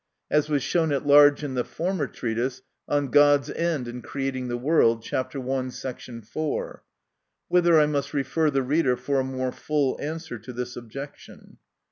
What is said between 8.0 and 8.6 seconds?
refer